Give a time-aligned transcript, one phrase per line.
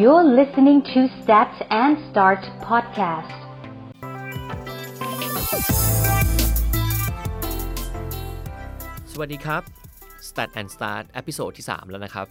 [0.00, 3.38] You're listening to Stats and Start podcast.
[9.12, 9.62] สวัสดีครับ
[10.28, 12.26] Start and Start episode ที่ 3 แล้วนะครับ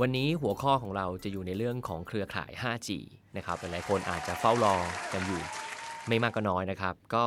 [0.00, 2.88] วันนี้หัวข้อของเราจะอยู่ในเรื่องของเครือข่าย 5G
[3.36, 4.74] นะครับ หลายๆคนอาจจะเฝ้ารอ
[5.12, 5.42] กันอยู่
[6.08, 7.24] ไม่มากก็น้อยนะครับ ก็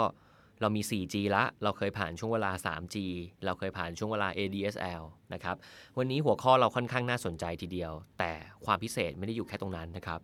[0.62, 2.96] เรามี 4G ละ เราเคยผ่านช่วงเวลา 3G
[3.46, 5.02] เราเคยผ่านช่วงเวลา ADSL
[5.34, 5.56] นะครับ
[5.98, 8.32] วันนี้หัวข้อเราค่อนข้างน่าสนใจทีเดียว แต่
[8.66, 10.20] ความพิเศษไม่ได้อยู่แค่ตรงนั้นนะครับ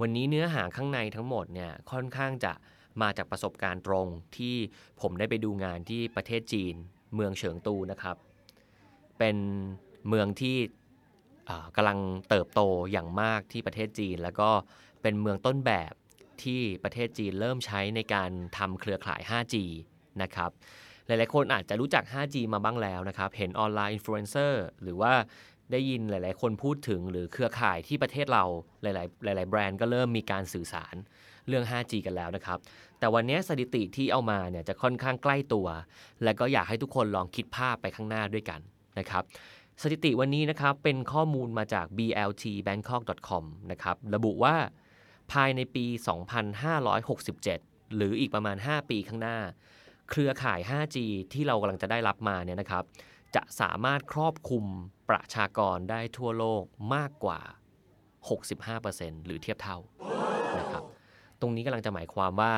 [0.00, 2.52] วันนี้เนื้อหาข้างในทั้งหมดเนี่ยค่อนข้างจะ
[3.02, 4.06] มาจากประสบการณ์ตรง
[4.36, 4.54] ที่
[5.00, 6.74] ผมได้ไปดูงานที่ประเทศจีน
[7.14, 8.16] เมืองเฉิงตูนะครับ
[9.18, 9.36] เป็น
[10.08, 10.56] เมืองที่
[11.76, 12.60] กำลังเติบโต
[12.92, 14.50] อย่างมากที่ประเทศจีน แล้วก็
[15.02, 15.92] เป็นเมืองต้นแบบ
[16.44, 19.54] ที่ประเทศจีนเริ่มใช้ในการทำเครือข่าย 5G
[20.22, 20.50] นะครับ
[21.06, 25.12] หลายๆ คนอาจจะรู้จัก 5G มาบ้างแล้วนะครับ เห็นออนไลน์อินฟลูเอนเซอร์หรือว่า
[25.72, 28.44] ได้ยินหลาย ๆ คนพูดถึงหรือเครือข่ายที่ประเทศเรา
[28.82, 30.94] หลาย ๆ หลาย ๆ แบรนด์ก็เริ่มมีการสื่อสาร
[31.48, 32.58] เรื่อง 5G กันแล้วนะครับ
[32.98, 35.66] แต่วันนี้สถิติที่เอามาเนี่ยจะค่อนข้างใกล้ตัว
[36.24, 38.60] และก็อยากให้ทุกคนลองคิดภาพไปข้างหน้าด้วยกัน
[38.98, 39.22] นะครับ
[39.82, 44.54] สถิติวันนี้นะครับเป็นข้อมูลมาจาก bltbangkok.com นะครับ ระบุว่า
[45.32, 45.86] ภายในปี
[47.10, 49.38] 2567 หรืออีกประมาณ 5 ปีข้างหน้า
[50.10, 50.96] เครือข่าย 5G
[51.32, 52.84] ที่เรากำลังจะได้รับมาเนี่ยนะครับ
[53.34, 54.64] จะสามารถครอบคลุม
[55.10, 56.64] ประชากรได้ทั่วโลก
[56.94, 57.40] มากกว่า
[58.12, 59.78] 65%หรือเทียบเท่า
[60.58, 60.82] นะครับ
[61.40, 62.52] ตรงนี้กำลังจะหมายความว่า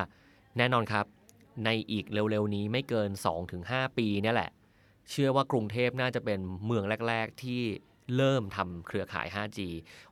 [0.58, 1.06] แน่นอนครับ
[1.64, 3.10] ในอีกเร็วๆนี้ไม่เกิน
[3.54, 4.50] 2-5 ปีเนี่ยแหละ
[5.10, 7.62] เชื่อว่ากรุงเทพน่าจะเป็นเมืองแรก ๆ ที่
[8.16, 9.58] เริ่มทำเครือข่าย 5G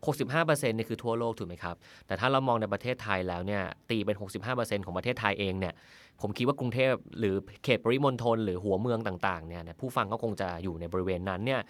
[0.06, 4.16] 65%เนี่ยคือทั่วโลกถูกไหมครับ แต่ถ้าเรามองในประเทศไทยแล้วเนี่ยตีเป็น
[4.50, 5.74] 65%ของประเทศไทยเองเนี่ย
[6.20, 7.34] ผมคิดว่ากรุงเทพหรือ
[7.64, 11.60] เขตปริมณฑลหรือหัวเมืองต่างๆเนี่ยผู้ฟังก็คงจะอยู่ในบริเวณนั้นเนี่ย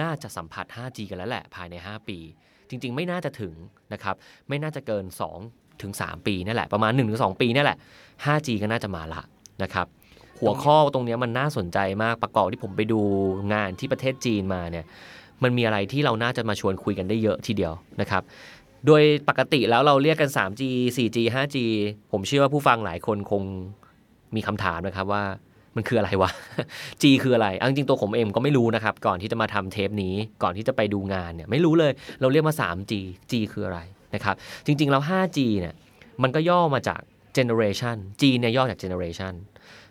[0.00, 2.18] น่าจะสัมผัส 5G กันแล้วแหละภายใน 5 ปี
[2.68, 3.54] จริง ๆ ไม่น่าจะถึง
[3.92, 4.14] นะครับ
[4.48, 5.04] ไม่น่าจะเกิน
[5.44, 7.78] 2 ถึง 3 ปีนี่แหละประมาณ 1-2 ปีนี่แหละ
[8.24, 9.22] 5G ก็น่าจะมาละ
[9.62, 9.86] นะครับ
[10.40, 13.00] หัวข้อตรงนี้มันน่าสนใจมากประกอบที่ผมไปดู
[13.52, 14.84] งานที่ประเทศจีนมาเนี่ย
[15.42, 18.22] มันมีอะไรที่เราน่าจะมาชวนคุยกันได้เยอะทีเดียวนะครับ
[18.86, 20.62] โดยปกติแล้วเราเรียกกัน 3G
[20.96, 21.56] 4G 5G
[22.12, 23.42] ผมเชื่อว่าผู้ฟังหลายคนคง
[24.36, 25.24] มีคำถามนะครับว่า
[25.76, 26.30] มันคืออะไรวะ
[27.02, 32.92] G คืออะไรเอาจริงๆตัวผมเองก็ไม่รู้นะครับ ก่อนที่จะมาทำเทปนี้ ก่อนที่จะไปดูงานเนี่ยไม่รู้เลย เราเรียกมา 3G
[33.30, 33.80] G คืออะไร
[34.14, 34.34] นะครับ
[34.66, 35.74] จริง ๆ แล้ว 5G เนี่ย
[36.22, 37.00] มันก็ย่อมาจาก
[37.36, 39.34] generation G เนี่ยย่อจาก generation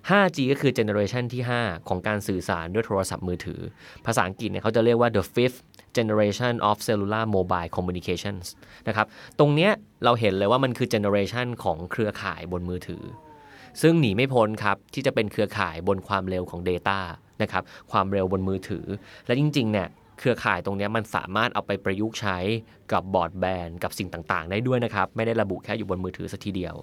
[0.09, 3.61] 5G ก็คือ generation ที่ 5 ของการสื่อสารด้วยโทรศัพท์มือถือ
[4.05, 5.59] ภาษาอังกฤษเนี่ยเขาจะเรียกว่า the fifth
[5.97, 8.45] generation of cellular mobile communications
[8.87, 9.07] นะครับ
[9.39, 9.71] ตรงเนี้ย
[10.03, 13.03] เราเห็นเลยว่ามันคือ generation ของเครือข่ายบนมือถือ
[13.81, 16.99] ซึ่งหนีไม่พ้นครับ ที่จะเป็นเครือข่ายบนความเร็วของ Data
[17.41, 18.85] นะครับ ความเร็วบนมือถือ
[19.25, 19.87] และจริงๆเนี่ย
[20.19, 22.37] เครือข่ายตรงเนี้ยมันสามารถเอาไปประยุกต์ใช้
[22.91, 26.75] กับบอร์ดแบนกับสิ่งต่างๆ ได้ด้วยนะครับ ไม่ได้ระบุแค่อยู่บนมือถือสัทีเดียว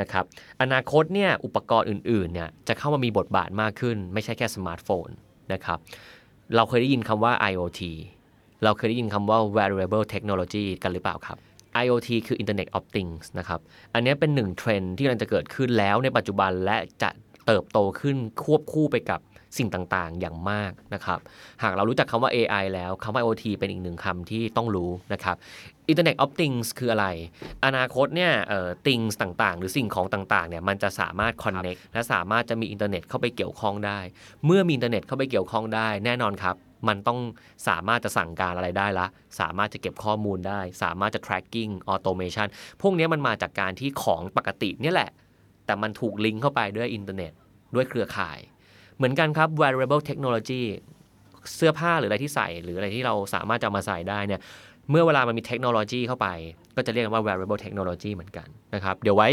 [0.00, 0.24] นะครับ
[0.62, 5.08] อนาคตเนี่ยอุปกรณ์อื่นๆเนี่ยจะเข้ามามีบทบาทมากขึ้น ไม่ใช่แค่สมาร์ทโฟน
[5.52, 5.78] นะครับ
[6.56, 7.80] เราเคยได้ยินคำว่า IoT
[8.64, 11.38] เราเคยได้ยินคำว่า wearable technology กันหรือเปล่าครับ
[11.82, 13.60] IoT คือ Internet of Things นะครับ
[13.94, 17.10] อันนี้เป็นหนึ่งเทรนด์ที่กำลังจะเกิดขึ้นแล้วในปัจจุบันและจะ
[17.46, 19.20] เติบโตขึ้นควบคู่ไปกับ
[19.58, 21.18] สิ่งต่างๆ อย่างมากนะครับ
[21.62, 25.36] หากเรารู้จักคำว่า AI แล้วคำว่า IoT เป็นอีกหนึ่งคำที่ต้องรู้นะครับ
[25.90, 27.06] Internet of Things คืออะไร
[27.64, 33.98] อนาคตเนี่ยเอ่อ things ต่างๆ หรือสิ่งของต่างๆ เนี่ยมันจะสามารถ connect และสามารถจะมีอินเทอร์เน็ตเข้าไปเกี่ยวข้องได้
[34.46, 36.56] เมื่อมีอินเทอร์เน็ตเข้าไปเกี่ยวข้องได้ แน่นอนครับ
[36.88, 37.18] มันต้อง
[37.68, 39.06] สามารถจะสั่งการอะไรได้ละ
[39.40, 42.48] สามารถจะเก็บข้อมูลได้ สามารถจะ tracking automation
[42.80, 45.10] พวกนี้มันมาจากการที่ของปกติเนี่ยแหละ
[45.66, 47.32] แต่มันถูกลิงก์เข้าไปด้วยอินเทอร์เน็ต
[47.74, 48.38] ด้วยเครือข่าย
[49.00, 50.62] เหมือนกันครับ wearable technology
[51.56, 54.40] เสื้อผ้าหรืออะไรที่ใส่ หรืออะไรที่เราสามารถจะมาใส่ได้เนี่ย
[54.90, 56.28] เมื่อเวลามันมีเทคโนโลยีเข้าไป
[56.76, 59.28] ก็จะเรียกว่า wearable technology เหมือนกันนะครับ เดี๋ยวไว้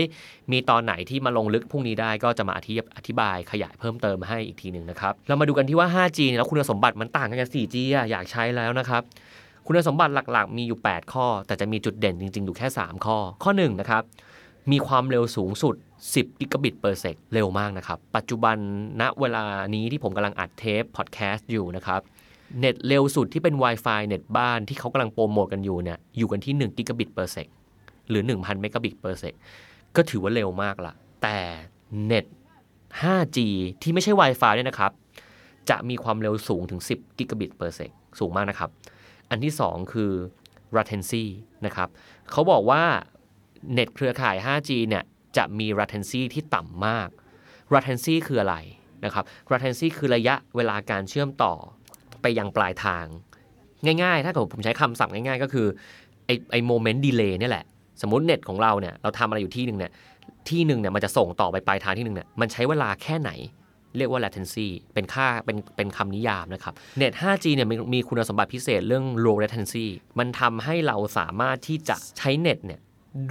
[0.52, 9.02] มีตอนไหนที่มาลงลึกพรุ่งนี้ได้ก็จะมาอธิอธิบายขยายเพิ่มเติมให้อีกทีหนึ่งนะครับ เรามาดูกันที่ว่า 5G แล้วคุณสมบัติมันต่างกันกับ 4G ออยากใช้แล้วนะครับ
[9.66, 14.04] คุณสมบัติหลักๆ มีอยู่ 8 ข้อ แต่จะมีจุดเด่นจริง ๆ อยู่แค่ 3 ข้อ ข้อ1นะครับ
[14.72, 15.76] มีความเร็วสูงสุด
[16.14, 18.58] 10 กิกะบิต per sec เร็วมากนะครับ ปัจจุบัน
[19.02, 19.44] ณเวลา
[19.76, 22.02] นี้ที่ผมกำลังอัดเทปพอดแคสต์อยู่นะครับ
[22.60, 27.48] เน็ตเร็วสุดที่เป็น Wi-Fi เน็ตบ้านที่เขากำลังโปรโมทกันอยู่เนี่ยอยู่กันที่1กิกะบิต per sec
[28.10, 29.34] หรือ 1,000 เมกะบิต per sec
[29.96, 31.38] ก็ถือว่าเร็วมากละแต่
[32.06, 32.26] เน็ต
[33.02, 33.38] 5G
[33.82, 34.92] ที่ไม่ใช่ Wi-Fi ด้วยนะครับ
[35.70, 37.90] จะมีความเร็วสูงถึง 10 กิกะบิต per sec
[38.20, 38.70] สูงมากนะครับ
[39.30, 40.12] อันที่ 2 คือ
[40.76, 41.24] latency
[41.66, 41.90] นะครับ
[42.32, 42.84] เขาบอกว่า
[43.74, 45.04] เน็ตเครือข่าย 5G เนี่ย
[45.38, 47.10] จะมี latency ที่ต่ำมาก
[47.74, 48.56] latency คืออะไร
[49.06, 51.54] นะครับ latency คือระยะเวลาการเชื่อมต่อ
[52.22, 53.06] ไปยังปลายทาง
[54.04, 55.68] ง่ายๆ ถ้าเกิดผมใช้คำศัพท์ง่ายๆ ก็คือ
[56.26, 57.66] ไอไอ moment delay นี่แหละ
[58.02, 59.92] สมมติเน็ตของเราเนี่ยเราทำอะไรอยู่ที่หนึ่งเนี่ย
[60.50, 63.32] ที่หนึ่งเนี่ยมันจะส่งต่อไปปลายทางที่หนึ่งเนี่ยมันใช้เวลาแค่ไหน
[63.98, 69.86] เรียกว่า latency เป็นค่าเป็นเป็นคำนิยามนะครับเน็ต 5G เนี่ยมีมีคุณสมบัติพิเศษเรื่อง low latency
[70.20, 72.80] มันทำให้เราสามารถที่จะใช้เน็ตเนี่ย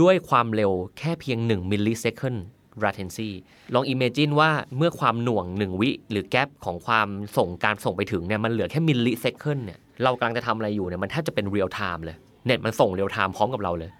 [0.02, 2.38] ด้วยความเร็วแค่เพียง1 millisecond
[2.84, 3.30] latency
[3.74, 13.90] ลอง imagine ว่าเมื่อความหน่วง 1 วิ หรือแกลบของความส่งการส่งไปถึงเนี่ยมันเหลือแค่ millisecond เนี่ยเรากำลังจะทำอะไรอยู่เนี่ยมันแทบจะเป็น real time เลยเน็ตมันส่ง real time พร้อมกับเราเลย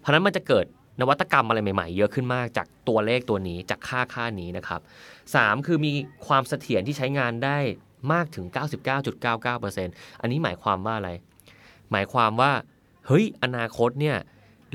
[0.00, 0.66] เพราะฉะนั้นมันจะเกิด
[1.00, 4.80] นวัตกรรมอะไรใหม่ๆ เยอะขึ้นมากจากตัวเลขตัวนี้จากค่าค่านี้นะครับ
[5.24, 5.92] 3 คือมี
[6.26, 7.58] ความเสถียรที่ใช้งานได้
[8.12, 8.46] มากถึง
[9.14, 11.10] 99.99%อันนี้หมายความว่าอะไร
[11.92, 12.52] หมายความว่า
[13.06, 14.16] เฮ้ยอนาคตเนี่ย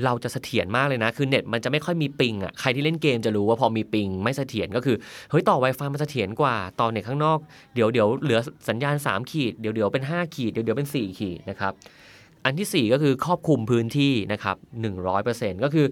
[0.04, 4.96] เราจะเสถียรมากเลยนะ คือเน็ตมันจะไม่ค่อยมีปิงอะ ใครที่เล่นเกมจะรู้ว่าพอมีปิงไม่เสถียรก็คือ
[5.30, 7.38] เฮ้ย ต่อ Wi-Fi มันเสถียรกว่า ต่อเน็ตข้างนอก
[7.74, 11.72] เดี๋ยวเดี๋ยวเหลือสัญญาณ 3 ขีด เดี๋ยวเดี๋ยวเป็น 5 ขีด เดี๋ยวเดี๋ยวเป็น 4 ขีดนะครับ
[12.44, 14.56] อันที่ 4 ก็คือครอบคลุมพื้นที่นะครับ
[15.10, 15.86] 100%ก็คือ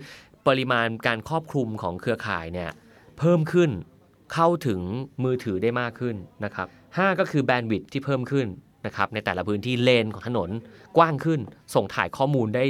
[0.47, 2.71] ปริมาณการครอบคลุมของเครือข่ายเนี่ย
[3.19, 3.71] เพิ่มขึ้น
[4.35, 4.81] เข้าถึง
[5.25, 8.47] มือถือได้มากขึ้นนะครับ5ก็คือแบนด์วิดที่เพิ่มขึ้น
[8.89, 10.51] นะครับในแต่ละพื้นที่เลนของถนน
[10.97, 11.41] กว้างขึ้น
[11.75, 12.65] ส่งถ่ายข้อมูลได้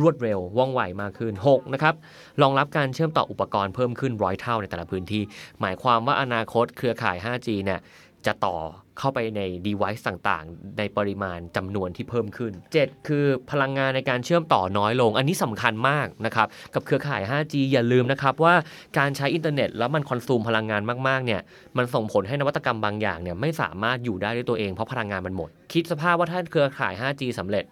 [0.00, 1.94] รวดเร็วว่องไวมากขึ้น6นะครับ
[2.42, 5.22] รองรับการเชื่อมต่ออุปกรณ์เพิ่มขึ้นร้อยเท่าในแต่ละพื้นที่
[5.60, 7.80] หมายความว่าอนาคตเครือข่าย 5G เนี่ย
[8.26, 8.56] จะต่อ
[8.98, 18.54] เข้าไปใน device ต่างๆ ในปริมาณจำนวนที่เพิ่มขึ้น 7 คือพลังงานในการเชื่อมต่อน้อยลง อันนี้สำคัญมากนะครับ กับเครือข่าย 5G อย่าลืมนะครับว่า
[18.98, 21.40] การใช้อินเทอร์เน็ตแล้วมัน consume พลังงานมากๆ เนี่ย
[21.76, 27.64] มันส่งผลให้นวัตกรรมบางอย่างเนี่ยไม่สามารถอยู่ได้ด้วยตัวเองเพราะพลังงานมันหมด คิดสภาพว่าถ้าเครือข่าย 5G สำเร็จ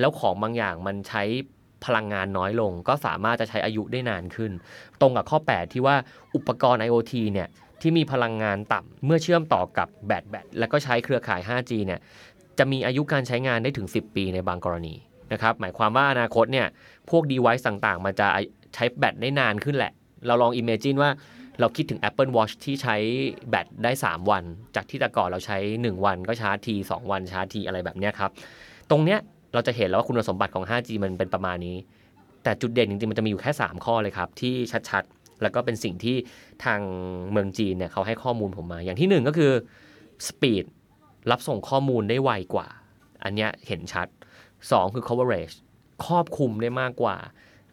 [0.00, 1.24] แล้วของบางอย่างมันใช้
[1.84, 4.52] พลังงานน้อยลง ก็สามารถจะใช้อายุได้นานขึ้น
[5.00, 5.96] ตรงกับข้อ 8 ที่ว่า
[6.36, 7.48] อุปกรณ์ IoT เนี่ย
[7.82, 12.00] ที่มีพลังงานต่ำเมื่อเชื่อมต่อกับแบตแบตแล้วก็ใช้เครือข่าย 5G เนี่ย
[12.58, 14.94] จะมีอายุการใช้งานได้ถึง 10 ปีในบางกรณี
[15.32, 16.66] นะครับหมายความว่าอนาคตเนี่ย
[17.10, 18.26] พวก device ต่างๆ มันจะ
[18.74, 19.92] ใช้แบตได้นานขึ้นแหละ
[20.26, 21.10] เราลอง imagine ว่า
[21.60, 22.96] เราคิดถึง Apple Watch ที่ใช้
[23.50, 24.44] แบตได้ 3 วัน
[24.76, 28.30] จากที่แต่ก่อนเราใช้ 1 วันก็ชาร์จที 2 วันชาร์จทีอะไรแบบนี้ครับ
[28.90, 29.18] ตรงเนี้ย
[29.54, 31.76] เราจะเห็นแล้วว่าคุณสมบัติของ 5G มันเป็นประมาณนี้
[32.44, 34.54] แต่จุดเด่นจริงๆ มันจะมีอยู่แค่ 3 ข้อเลยครับ ที่
[34.90, 36.16] ชัดๆ แล้วก็เป็นสิ่งที่
[36.64, 36.80] ทาง
[37.30, 39.52] เมืองจีนเนี่ยเขาให้ข้อมูลผมมา อย่างที่1ก็คือ
[40.28, 40.64] สปีด
[41.30, 42.68] รับส่งข้อมูลได้ไวกว่า
[43.24, 44.08] อันเนี้ยเห็นชัด
[44.50, 45.56] 2 คือ coverage
[46.04, 47.16] ครอบคลุมได้มากกว่า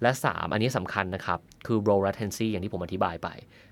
[0.01, 3.27] และ 3 อันนี้สำคัญนะครับ คือ low latency อย่างที่ผมอธิบายไป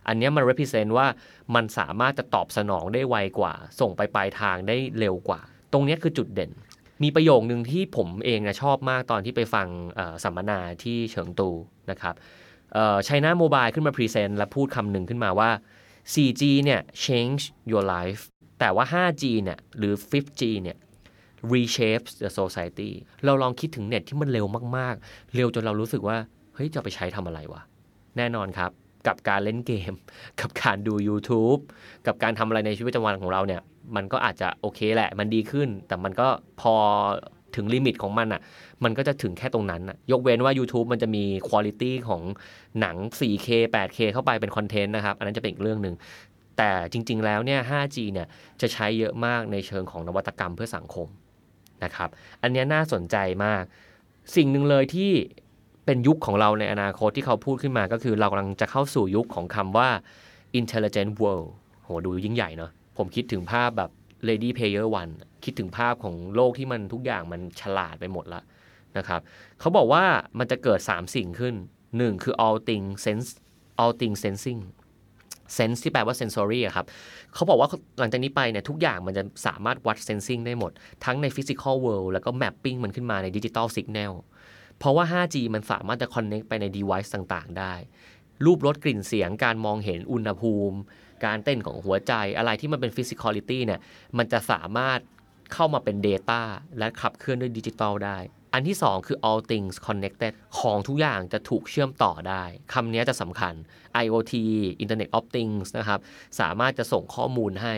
[0.07, 1.07] อันนี้มัน represent ว่า
[1.55, 5.41] มันสามารถจะตอบสนองได้ไวกว่า ส่งไปปลายทางได้เร็วกว่า
[5.73, 6.51] ตรงนี้คือจุดเด่น
[7.03, 9.67] มีประโยคนึงที่ผมเองนะชอบมากตอนที่ไปฟัง
[10.23, 11.49] สัมมนาที่เฉิงตู
[11.91, 12.15] นะครับ
[13.05, 15.49] China Mobile ขึ้นมา present และพูดคำหนึ่งขึ้นมาว่า
[16.13, 18.21] 4G เนี่ย change your life
[18.59, 20.77] แต่ว่า 5G เนี่ย หรือ 5G เนี่ย
[21.53, 22.91] reshapes the society
[23.25, 24.45] เราลองคิดถึงเน็ตที่มันเร็ว
[24.77, 26.17] มาก ๆ เร็วจนเรารู้สึกว่า
[26.55, 27.61] เฮ้ย จะไปใช้ทำอะไรวะ
[28.17, 28.71] แน่นอนครับ
[29.07, 29.93] กับการเล่นเกม
[30.41, 31.61] กับการดู YouTube
[32.07, 33.61] กับการทำอะไรในชีวิตประจำวันของเราเนี่ย
[33.95, 36.27] มันก็อาจจะโอเคแหละ มันดีขึ้น แต่มันก็
[36.61, 36.75] พอ
[37.55, 38.41] ถึงลิมิตของมันอะ่ะ
[38.83, 42.21] มันก็จะถึงแค่ตรงนั้นอะยกเว้นว่า YouTube มันจะมีคุณภาพของ
[42.79, 45.95] หนัง 4K 8K เข้าไปเป็นคอนเทนต์นะครับ อันนั้นจะเป็นอีกเรื่องหนึ่ง
[46.57, 48.27] แต่จริง ๆ แล้วเนี่ย 5G เนี่ย
[48.61, 51.07] จะใช้เยอะมากในเชิงของนวัตกรรมเพื่อสังคม
[51.83, 52.09] นะครับ
[52.41, 53.63] อันนี้น่าสนใจมาก
[54.35, 55.11] สิ่งหนึ่งเลยที่
[55.85, 59.89] เป็นยุคของเราในอนาคตที่เขาพูดขึ้นมาก็คือเรากำลังจะเข้าสู่ยุคของคำว่า
[60.59, 61.49] intelligent world
[61.83, 63.91] โหดูยิ่งใหญ่เนาะผมคิดถึงภาพแบบ
[64.27, 65.13] Lady Player One
[65.43, 68.41] คิดถึงภาพของโลกที่มันทุกอย่างมันฉลาดไปหมดละ
[68.97, 69.21] นะครับ
[69.59, 70.03] เขาบอกว่า
[70.39, 71.55] มันจะเกิด 3 สิ่งขึ้น
[71.89, 73.29] 1 คือ all thing sense
[73.81, 74.61] all thing sensing
[75.57, 76.85] sense ที่แปลว่า sensory อะครับ
[77.33, 80.71] เขาบอกว่าหลังจากนี้ไปเนี่ยทุกอย่างมันจะสามารถวัด sensing ได้หมด
[81.05, 84.13] ทั้งใน physical world แล้วก็ mapping มันขึ้นมาใน digital signal
[84.79, 87.73] เพราะว่า 5G มันสามารถจะ connect ไปใน device ต่างๆ ได้
[88.45, 90.77] รูปรสกลิ่นเสียง การมองเห็นอุณหภูมิ
[91.25, 93.79] การเต้นของหัวใจ อะไรที่มันเป็น physicality เนี่ย
[94.17, 94.99] มันจะสามารถ
[95.53, 96.41] เข้ามาเป็น Data
[96.77, 98.17] และขับเคลื่อนด้วยดิจิตอลได้
[98.55, 102.43] อันที่ 2 คือ all things connected ของทุกอย่างจะถูกเชื่อมต่อได้
[102.73, 103.53] คำนี้จะสำคัญ
[104.03, 104.33] IoT
[104.83, 105.99] Internet of Things นะครับ
[106.39, 107.75] สามารถจะส่งข้อมูลให้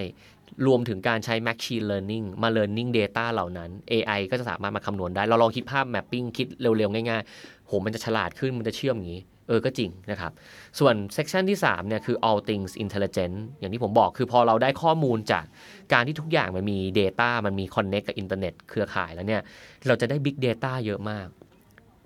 [0.67, 8.51] รวมถึงการใช้ machine learning มา learning data เหล่านั้น AI ก็จะสามารถมาคำนวณได้ เราลองคิดภาพ mapping คิดเร็วๆ ง่ายๆ โห มันจะฉลาดขึ้น
[8.57, 10.31] มันจะเชื่อมอย่างนี้ เออก็จริงนะครับ
[10.79, 15.45] ส่วน section ที่3เนี่ยคือ all things intelligent อย่างที่ผมบอกคือพอเราได้ข้อมูลจาก
[15.93, 19.41] การที่ทุกอย่างมันมี Data มันมี connect กับอินเทอร์เน็ตเครือข่ายแล้วเนี่ย
[19.87, 21.27] เราจะได้ big data เยอะมาก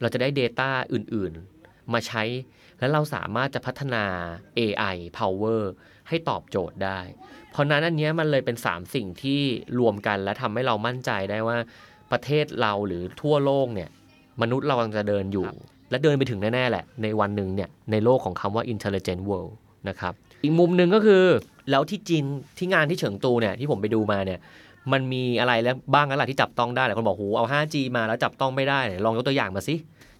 [0.02, 2.24] เราจะได้ Data อื่นๆ มาใช้
[2.80, 4.04] แล้วเราสามารถจะพัฒนา
[4.60, 5.62] AI power
[6.08, 7.00] ให้ตอบโจทย์ได้
[7.52, 9.42] เพราะนั้นอันนี้มันเลยเป็น 3 สิ่งที่
[9.80, 11.58] รวมกันและทำให้เรามั่นใจได้ว่า
[12.12, 13.90] ประเทศเราหรือทั่วโลกเนี่ย
[14.42, 15.48] มนุษย์เรากำลังจะเดินอยู่
[15.92, 19.54] และเดินไปถึงแน่ๆแหละ ในวันหนึ่งเนี่ยในโลกของคำว่า intelligent world
[19.90, 21.24] นะครับอีกมุมหนึ่งก็คือ
[21.72, 22.26] แล้วที่จีน
[22.58, 24.40] ที่งานที่เฉิงตูเนี่ยที่ผมไปดูมาเนี่ย
[24.92, 29.76] มันมีอะไรแล้วบ้างแล้วล่ะที่จับต้องได้หลายคนบอกโหเอา 5G มาแล้วจับต้องไม่ได้ ลองยกตัวอย่างมาสิ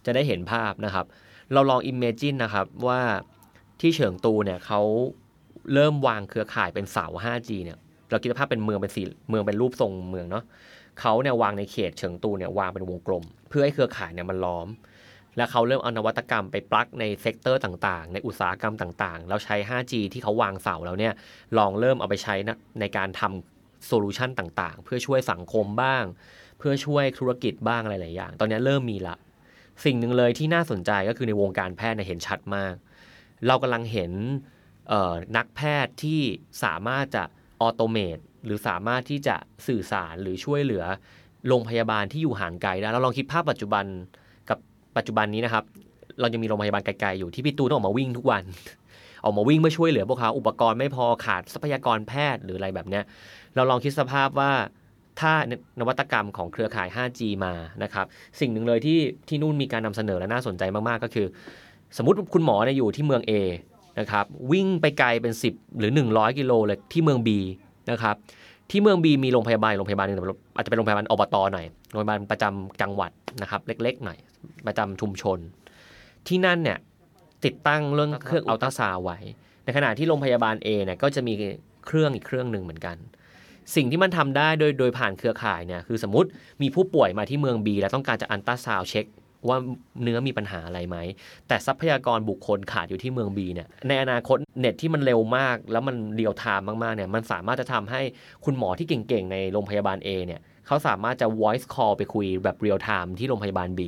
[0.06, 1.06] จะได้เห็นภาพนะครับ
[1.52, 3.00] เราลอง imagine นะครับว่า
[3.80, 4.80] ที่เฉิงตูเนี่ยเขา
[5.74, 7.78] เริ่มวางเครือข่ายเป็นเสา 5G เนี่ย
[8.10, 10.44] เราคิดภาพเป็นเมืองเป็นสี่เมืองเป็นรูปทรงเมืองเนาะ
[11.00, 14.68] เขาเนี่ยวางในเขตเฉิงตูเนี่ยวางเป็นวงกลม เพื่อให้เครือข่ายเนี่ยมันล้อม
[15.36, 21.12] แล้วเขาเริ่มเอานวัตกรรมไปปลักใน sector ต่างๆ ในอุตสาหกรรมต่างๆ แล้วใช้ 5G ที่เขาวางเสาแล้วเนี่ย
[21.58, 22.50] ลองเริ่มเอาไปใช้
[22.80, 26.04] ในการทำโซลูชันต่างๆ เพื่อช่วยสังคมบ้าง
[26.58, 29.16] เพื่อช่วยธุรกิจบ้างอะไรหลายอย่าง ตอนนี้เริ่มมีละ
[29.84, 32.74] สิ่งหนึ่งเลยที่น่าสนใจก็คือในวงการแพทย์เนี่ยเห็นชัดมาก
[33.46, 34.12] เรากำลังเห็น
[35.36, 36.20] นักแพทย์ที่
[36.64, 37.24] สามารถจะ
[37.60, 39.36] automate หรือสามารถที่จะ
[39.66, 40.84] สื่อสารหรือช่วยเหลือ
[41.48, 43.84] โรงพยาบาลที่อยู่ห่างไกลได้เราลองคิดภาพปัจจุบัน
[44.96, 45.64] ปัจจุบันนี้นะครับ
[46.20, 48.44] เรายังมีโรงพยาบาลไกลๆอยู่ที่พี่ตูนต้องออกมาวิ่งทุกวัน
[49.24, 53.04] ออกมาวิ่งเพื่อช่วยเหลือพวกเขาอุปกรณ์ไม่พอขาดทรัพยากรแพทย์หรืออะไรแบบเนี้ย
[53.54, 54.52] เราลองคิดสภาพว่า
[55.20, 55.32] ถ้า
[55.80, 58.06] นวัตกรรมของเครือข่าย 5G มานะครับ
[58.40, 61.26] สิ่งหนึ่งเลยที่ที่นู่นมีการนำเสนอและน่าสนใจมาก ๆ ก็คือ
[61.96, 63.32] สมมติคุณหมอเนี่ยอยู่ที่เมือง A
[64.00, 67.28] นะครับวิ่งไปไกลเป็น 10 หรือ 100 กิโลเลยที่เมือง B
[67.90, 68.16] นะครับ
[68.70, 70.18] ที่เมือง B มีโรงพยาบาลโรงพยาบาลนึง
[70.56, 73.10] อาจจะเป็นโรงพยาบาลอบตหน่อยโรงพยาบาลประจำจังหวัด
[73.42, 74.18] นะครับเล็กๆหน่อย
[74.66, 75.38] ประจำชุมชน
[76.28, 76.78] ที่นั่นเนี่ย
[77.44, 79.18] ติดตั้งเรื่องเครื่องอัลตราซาวด์ไว้
[79.64, 81.34] ในขณะที่โรงพยาบาล A เนี่ยก็จะมี
[81.86, 82.96] เครื่องอีกเครื่องหนึ่งเหมือนกัน
[83.76, 86.28] สิ่งที่มันทำได้โดยโดยผ่านเครือข่ายเนี่ยคือสมมติ
[86.62, 89.06] มีผู้ป่วยมาที่เมือง B แล้วต้องการจะอัลตราซาวด์เช็ค
[89.48, 89.58] ว่า
[90.02, 90.96] เนื้อมีปัญหาอะไรไหม
[91.48, 98.00] แต่ทรัพยากรบุคคลขาดอยู่ที่เมือง B เนี่ย ในอนาคตเน็ตที่มันเร็วมาก แล้วมันเรียลไทม์มากๆเนี่ย มันสามารถจะทำให้
[98.44, 103.80] คุณหมอที่เก่งๆ ในโรงพยาบาล A เนี่ย เขาสามารถจะ voice call ไปคุยแบบเรียลไทม์ที่โรงพยาบาล B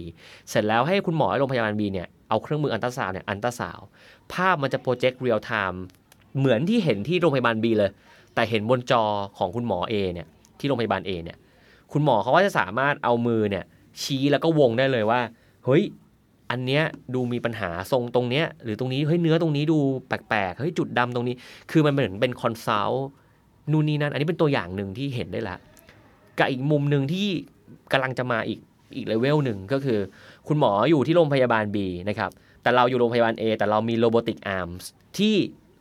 [0.51, 3.79] เสร็จแล้วให้คุณหมอในโรงพยาบาล B เนี่ยเอาเครื่องมืออัลตราซาวด์เนี่ยอัลตราซาวด์
[4.33, 5.83] ภาพมันจะ project เรียลไทม์
[6.39, 7.91] เหมือนที่เห็นที่โรงพยาบาล B เลย
[8.35, 9.05] แต่เห็นบนจอ
[9.39, 10.27] ของคุณหมอ A เนี่ย
[10.59, 11.39] ที่โรงพยาบาล A เนี่ย
[11.93, 13.65] คุณหมอเขาก็จะสามารถเอามือเนี่ย
[14.03, 15.21] ชี้แล้วก็วงได้เลยว่า
[15.65, 15.83] เฮ้ย
[16.51, 16.83] อันเนี้ย
[17.15, 19.79] ดูมีปัญหาตรงตรงเนี้ยหรือตรงนี้เฮ้ยเนื้อตรงนี้ดู
[20.09, 21.35] แปลกๆเฮ้ยจุดดำตรงนี้
[21.71, 23.07] คือมันเหมือนเป็น consult
[23.73, 25.57] นู่นนี่นั่นอันนี้เป็นตัวอย่างหนึ่งที่เห็นได้ละ
[26.39, 27.29] กับอีกมุมหนึ่งที่
[27.93, 28.59] กำลังจะมาอีก
[28.97, 29.99] อีกเลเวลหนึ่งก็คือ
[30.49, 31.77] คุณหมออยู่ที่โรงพยาบาล B
[32.09, 32.31] นะครับ
[32.63, 34.69] แต่เราอยู่โรงพยาบาล A แต่เรามี robotic arm
[35.19, 35.35] ที่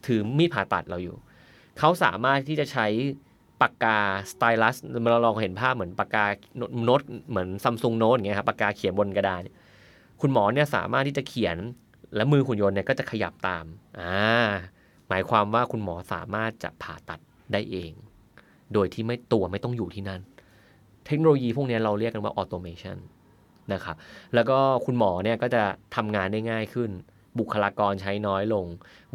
[0.08, 1.16] ถือมีดผ่าตัดเราอยู่
[1.80, 2.88] เขาสามารถที่จะใช้
[3.62, 4.00] ปากกา
[4.32, 4.76] stylus
[5.12, 6.26] เราลองเห็นภาพเหมือนปากกา
[6.86, 9.42] โน้ตเหมือน Samsung Note อย่างเงี้ยครับปากกาเขียนบนกระดาษ
[10.22, 11.58] คุณหมอเนี่ยสามารถที่จะเขียน
[12.16, 13.66] และมือหุ่นยนต์เนี่ยก็จะขยับตาม
[14.00, 14.16] อ่า
[15.10, 17.20] หมายความว่าคุณหมอสามารถจะผ่าตัด
[17.54, 17.92] ได้เอง
[18.74, 20.22] โดยที่ไม่ตัวไม่ต้องอยู่ที่นั่น
[21.08, 22.98] เทคโนโลยีพวกนี้เราเรียกกันว่า automation
[23.74, 23.96] นะครับ
[24.36, 25.64] แล้วก็คุณหมอเนี่ยก็จะ
[25.96, 26.92] ทำงานได้ง่ายขึ้น
[27.40, 28.66] บุคลากรใช้น้อยลง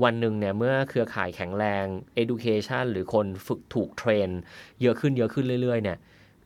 [0.04, 1.84] วันหนึ่งเนี่ยเมื่อเครือข่ายแข็งแรง
[2.22, 4.28] education หรือคนฝึกถูก train
[4.82, 5.98] เยอะขึ้นเยอะขึ้นเรื่อย ๆ เนี่ย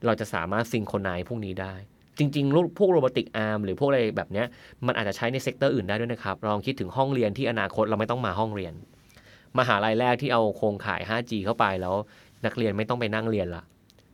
[0.07, 1.75] เราจะสามารถ synchronize พวกนี้ได้
[2.19, 4.45] จริงๆ พวก robotic arm หรือพวกอะไรแบบนี้
[4.87, 8.75] มันอาจจะใช้ใน sector อื่นได้ด้วยนะครับ ลองคิดถึงห้องเรียนที่อนาคตเราไม่ต้องมาห้องเรียน
[9.59, 11.95] มหาลัยแรกที่เอาโครงข่าย 5G เข้าไปแล้ว
[12.47, 13.63] นักเรียนไม่ต้องไปนั่งเรียนละ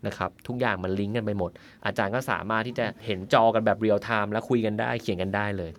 [0.07, 1.51] นะครับทุกอย่างมันลิงก์กันไปหมด
[1.87, 5.71] อาจารย์ก็สามารถที่จะเห็นจอกันแบบ real time แล้วคุยกันได้เขียนกันได้เลย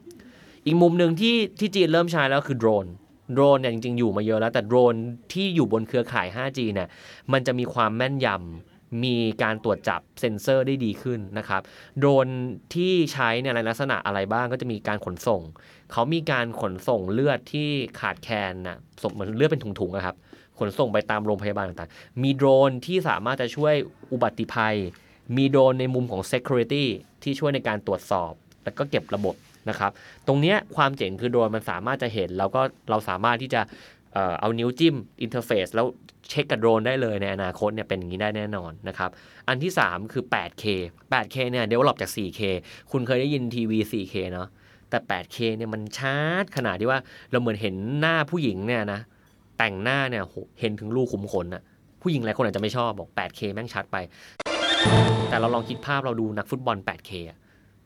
[0.65, 2.85] อีกมุมหนึ่งที่ที่จีนเริ่มใช้แล้วคือโดรน
[3.33, 4.95] โดรนเนี่ยจริงๆอยู่มาเยอะแล้ว แต่โดรน
[5.33, 6.87] ที่อยู่บนเครือข่าย 5G เนี่ย
[7.31, 11.61] มันจะมีความแม่นยำมีการตรวจจับเซ็นเซอร์ได้ดีขึ้นนะครับ
[11.97, 12.27] โดรน
[12.73, 15.41] ที่ใช้เนี่ยในลักษณะอะไรบ้างก็จะมีการขนส่ง
[15.91, 20.15] เขามีการขนส่งเลือดที่ขาดแคลนนะสมเหมือนเลือดเป็นถุงๆนะครับ
[20.59, 23.75] ขนส่งไปตามโรงพยาบาลต่างๆ มีโดรนที่สามารถจะช่วย
[24.11, 24.75] อุบัติภัย
[25.37, 26.85] มีโดรนในมุมของ Security
[27.23, 28.31] ที่ช่วยในการตรวจสอบ
[28.63, 29.35] แล้วก็เก็บระบบ
[29.69, 29.91] นะครับ
[30.27, 33.61] ตรงนี้ความเจ๋งคือโดรนมันสามารถจะเห็น แล้วก็เราสามารถที่จะ
[34.39, 35.87] เอานิ้วจิ้ม interface แล้ว
[36.29, 39.09] เช็คกับโดรนได้เลยในอนาคตเนี่ยเป็นอย่างนี้ได้แน่นอนนะครับ
[39.47, 40.63] อันที่ 3 คือ 8K
[41.11, 42.41] 8K เนี่ย develop จาก 4K
[42.91, 44.47] คุณเคยได้ยินทีวี 4K เนาะ
[44.89, 46.99] แต่ 8K เนี่ยมัน sharp ขนาดที่ว่า
[47.31, 49.01] เราเหมือนเห็นหน้าผู้หญิงเนี่ยนะ
[49.59, 50.23] แต่งหน้าเนี่ย
[50.59, 51.63] เห็นถึงรูขุมขนอะ
[52.01, 53.97] ผู้หญิงหลายคนอาจจะไม่ชอบบอก 8K แม่งชัดไป
[55.29, 57.37] แต่เราลองคิดภาพเราดูนักฟุตบอล 8K อะ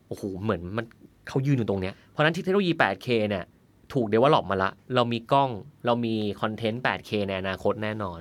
[0.08, 0.84] โอ้โหเหมือนมัน
[1.28, 3.44] เขายืนอยู่ตรงเนี้ยเพราะนั้นเทคโนโลยี 8K เนี่ย
[3.92, 5.50] ถูก develop มาละ เรามีกล้อง
[5.86, 8.18] เรามี content 8K ในอนาคตแน่นอน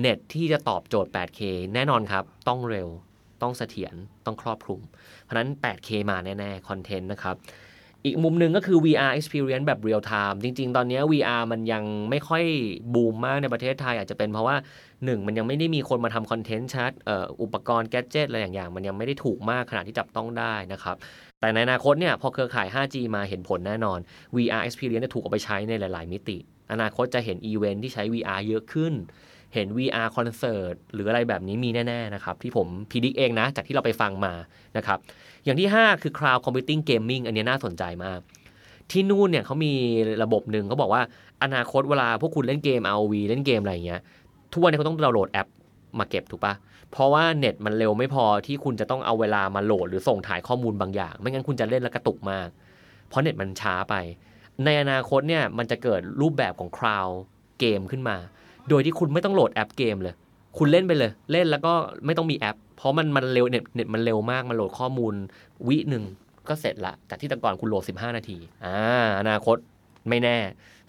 [0.00, 1.40] เน็ตที่จะตอบโจทย์ 8K
[1.74, 2.88] แน่นอนครับ ต้องเร็ว
[3.42, 3.94] ต้องเสถียร
[4.26, 4.80] ต้องครอบคลุม
[5.22, 7.36] เพราะนั้น 8K มาแน่ๆ content นะครับ
[8.04, 12.44] อีกมุมหนึ่งก็คือ VR experience แบบ real time จริง ๆ ตอนนี้ VR มันยังไม่ค่อย
[12.94, 14.56] บูมมากในประเทศไทย อาจจะเป็นเพราะว่า
[14.88, 16.92] 1 มันยังไม่ได้มีคนมาทำ content ชัด
[17.42, 20.96] อุปกรณ์แกจิตอะไรอย่าง ๆ มันยังไม่ได้ถูกมากขนาดที่จับต้องได้นะครับ
[21.40, 23.98] แต่ในอนาคตเนี่ยพอเครือข่าย 5G มาเห็นผลแน่นอน
[24.36, 26.38] VR experience จะถูกเอาไปใช้ในหลาย ๆ มิติ
[26.72, 28.94] อนาคตจะเห็นอีเวนท์ที่ใช้ VR เยอะขึ้น
[29.54, 34.32] เห็น VR คอนเสิร์ตหรืออะไรแบบนี้มีแน่ ๆ นะครับ ที่ผมพิจิกเองนะ จากที่เราไปฟังมา
[34.76, 34.98] นะครับ
[35.44, 38.20] อย่างที่ 5 คือ cloud computing gaming อันนี้น่าสนใจมาก
[38.90, 39.72] ที่นู่นเนี่ยเขามี
[40.22, 41.02] ระบบหนึ่งเขาบอกว่า
[41.42, 44.00] อนาคตเวลาพวกคุณเล่นเกม ROV เล่นเกมอะไรอย่างเงี้ย
[44.52, 45.48] ทุกวันนี้เขาต้องดาวน์โหลดแอป
[45.98, 46.54] มาเก็บถูกปะ
[46.90, 52.48] เพราะว่าเน็ตมันเร็วไม่พอที่คุณจะต้องเอาเวลามาโหลดหรือส่งถ่ายข้อมูลบางอย่าง ไม่งั้นคุณจะเล่นแล้วกระตุกมาก
[53.08, 53.94] เพราะเน็ตมันช้าไป
[54.64, 58.16] ในอนาคตเนี่ยมันจะเกิดรูปแบบของ cloud game ขึ้นมา
[58.68, 60.14] โดยที่คุณไม่ต้องโหลดแอปเกมเลย
[60.58, 61.72] คุณเล่นไปเลย เล่นแล้วก็
[62.06, 65.14] ไม่ต้องมีแอป เพราะมันมันเร็วเน็ตเน็ตมันเร็วมาก มันโหลดข้อมูล
[65.68, 66.04] วิหนึ่ง
[66.48, 68.76] ก็เสร็จละจากที่แต่ก่อนคุณโหลด 15 นาที อ่า
[69.20, 69.56] อนาคต
[70.08, 70.36] ไม่แน่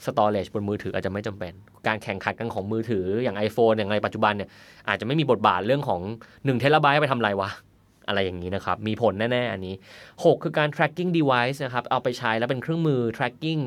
[0.05, 1.53] สตอเรจบนมือถืออาจจะไม่จำเป็น
[1.87, 4.49] การแข่งขันกันของมือถืออย่าง iPhone อย่างไรปัจจุบันเนี่ย
[4.89, 6.01] อาจจะไม่มีบทบาทเรื่องของ
[6.31, 7.49] 1เทราไบต์ไปทำอะไรวะ
[8.07, 9.75] อะไรอย่างนี้นะครับ มีผลแน่ ๆ อันนี้
[10.09, 13.61] 6 คือการ tracking device นะครับ เอาไปใช้แล้วเป็นเครื่องมือ tracking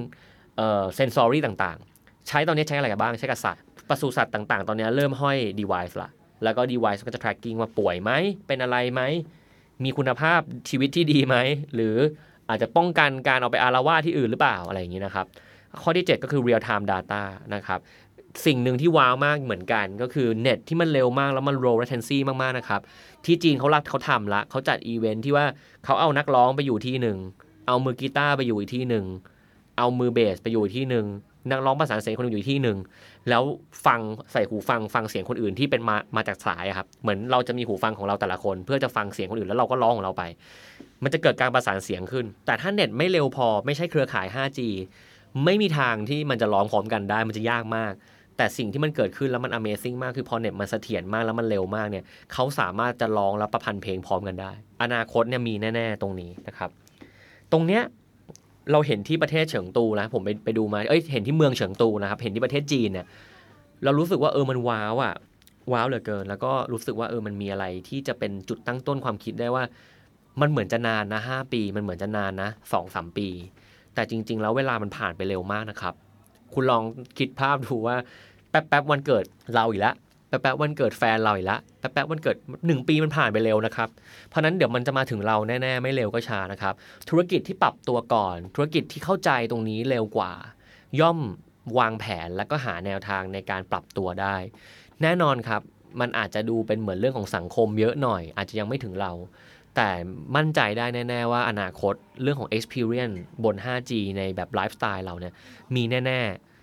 [0.57, 6.11] เอ่อ sensory ต่างๆ ใช้ตอนนี้ใช้อะไรกันบ้าง ใช้กับสัตว์ ปศุสัตว์ต่าง ๆ ตอนนี้เริ่มห้อย device ละ
[6.45, 8.11] แล้วก็ device ก็จะ tracking ว่าป่วยไหม
[8.47, 9.03] เป็นอะไรไหม
[9.85, 11.37] มีคุณภาพชีวิตที่ดีไหม
[11.75, 11.97] หรือ
[12.49, 15.27] อาจจะป้องกันการเอาไปอาละวาดที่อื่นหรือเปล่าอะไรอย่างนี้นะครับ
[15.83, 17.23] ข้อที่ 7 ก็คือ real time data
[17.55, 17.81] นะครับ
[18.47, 22.81] สิ่งหนึ่งที่ว้าวมากเหมือนกันก็คือเน็ตที่มันเร็วมากแล้วมัน low latency มาก ๆ นะครับ
[23.25, 25.47] ที่จีนเขารักเขาทำละเขาจัดอีเวนท์ที่ว่า
[25.85, 27.19] เขาเอานักร้องไปอยู่ที่หนึ่ง
[27.67, 29.05] เอามือกีตาร์ไปอยู่อีกที่หนึ่ง
[29.79, 31.07] เอามือเบสไปอยู่อีกที่หนึ่ง
[31.51, 32.79] นักร้องประสานเสียงคนหนึ่งอยู่ที่หนึ่ง
[33.31, 33.43] แล้ว
[33.87, 34.01] ฟัง
[34.33, 40.23] ใส่หูฟังฟังเสียงคนอื่นที่เป็นมามาจากสายครับ เหมือนเราจะมีหูฟังของเราแต่ละคน เพื่อจะฟังเสียงคนอื่นแล้วเราก็ร้องของเราไป
[41.03, 44.61] มันจะเกิดการประสานเสียงขึ้น แต่ถ้าเน็ตไม่เร็วพอไม่ใช่เครือข่าย 5G
[45.45, 47.93] ไม่มีทางที่มันจะร้องพร้อมกันได้มันจะยากมาก
[48.37, 54.53] แต่สิ่งที่มันเกิดขึ้นแล้วมัน Amazing มากคือพอเน็ตมันเสถียรมากแล้วมันเร็วมากเนี่ยเขาสามารถจะร้องและประพันธ์เพลงพร้อมกันได้
[54.83, 56.71] อนาคตเนี่ยมีแน่ ๆ ตรงนี้นะครับ
[57.53, 57.83] ตรงเนี้ย
[58.73, 63.07] เราเห็นที่ประเทศเฉิงตูนะผมไปไปดูมาเอ้ยเห็นที่เมืองเฉิงตูนะครับเห็นที่ประเทศจีนเนี่ย
[63.85, 65.15] เรารู้สึกว่าเออมันว้าวอะ
[65.73, 69.65] ว้าวเหลือเกิน แล้วก็รู้สึกว่าเออมันมีอะไรที่จะเป็นจุดตั้งต้นความคิดได้ว่า
[70.41, 73.29] มันเหมือนจะนานนะห้าปี มันเหมือนจะนานนะสองสามปี
[73.95, 75.95] แต่จริง ๆ แล้วเวลามันผ่านไปเร็วมากนะครับ
[76.55, 76.83] คุณลอง
[77.19, 77.97] คิดภาพดูว่า
[78.51, 79.95] แป๊บๆวันเกิดเราอีกแล้ว
[80.43, 83.89] แป๊บๆวันเกิดแฟนเราอีกแล้วแป๊บๆวันเกิดหนึ่งปีมันผ่านไปเร็วนะครับ
[84.29, 86.75] เพราะนั้นเดี๋ยวมันจะมาถึงเราแน่ ๆ ไม่เร็วก็ช้านะครับ
[87.09, 90.33] ธุรกิจที่ปรับตัวก่อน ธุรกิจที่เข้าใจตรงนี้เร็วกว่า
[91.01, 91.19] ย่อม
[91.79, 94.37] วางแผนแล้วก็หาแนวทางในการปรับตัวได้
[95.03, 95.63] แน่นอนครับ
[96.01, 99.13] มันอาจจะดูเป็นเหมือนเรื่องของสังคมเยอะหน่อย อาจจะยังไม่ถึงเรา
[99.77, 99.91] แต่
[100.37, 105.35] มั่นใจได้แน่ ๆ ว่าอนาคตเรื่องของ experience บน 5G ในแบบไลฟ์สไตล์เราเนี่ย
[105.75, 106.54] มีแน่ ๆ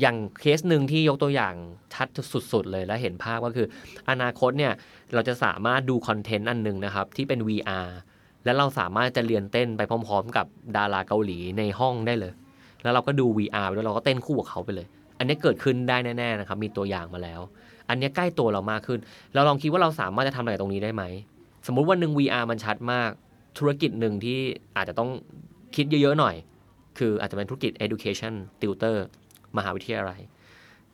[0.00, 1.54] อย่างเคสหนึ่งที่ยกตัวอย่าง
[1.94, 2.08] ชัด
[2.52, 3.66] สุดๆเลยและเห็นภาพก็คือ
[4.10, 4.72] อนาคตเนี่ย
[5.14, 7.88] เราจะสามารถดูคอนเทนต์อันหนึ่งนะครับ ที่เป็น VR
[8.44, 12.32] แล้วเราสามารถจะเรียนเต้นไปพร้อม ๆ กับดาราเกาหลีในห้องได้เลย
[12.82, 14.86] แล้วเราก็ดู VR ไปด้วยเราก็เต้นคู่กับเขาไปเลย
[15.18, 17.40] อันนี้เกิดขึ้นได้แน่ๆนะครับ มีตัวอย่างมาแล้ว
[17.88, 18.98] อันนี้ใกล้ตัวเรามากขึ้น
[19.34, 21.02] เราลองคิดว่าเราสามารถจะทำอะไรตรงนี้ได้ไหม
[21.66, 23.10] สมมุติวันหนึ่ง VR มันชัดมาก
[23.58, 24.38] ธุรกิจหนึ่งที่
[24.76, 25.10] อาจจะต้อง
[25.76, 26.34] คิดเยอะๆหน่อย
[26.98, 28.98] คืออาจจะเป็นธุรกิจ education tutor
[29.56, 30.20] มหาวิทยาลัย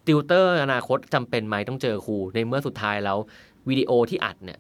[0.06, 3.18] ติวเตอร์อนาคตจำเป็นไหมต้องเจอครู ในเมื่อสุดท้ายแล้ว
[3.68, 4.58] วิดีโอที่อัดเนี่ย